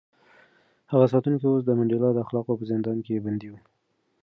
هغه 0.91 1.05
ساتونکی 1.13 1.45
اوس 1.49 1.61
د 1.65 1.71
منډېلا 1.77 2.09
د 2.13 2.17
اخلاقو 2.25 2.59
په 2.59 2.63
زندان 2.71 2.97
کې 3.05 3.23
بندي 3.25 3.49
و. 3.51 3.55